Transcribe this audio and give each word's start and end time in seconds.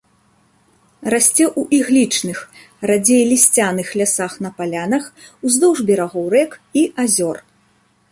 Расце 1.13 1.45
ў 1.59 1.61
іглічных, 1.79 2.39
радзей 2.91 3.21
лісцяных 3.31 3.87
лясах 4.01 4.33
на 4.45 4.51
палянах, 4.61 5.03
уздоўж 5.49 5.77
берагоў 5.91 6.25
рэк 6.37 6.51
і 6.83 6.85
азёр. 7.05 7.37